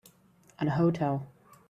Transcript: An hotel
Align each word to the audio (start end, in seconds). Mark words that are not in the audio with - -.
An 0.57 0.67
hotel 0.81 1.29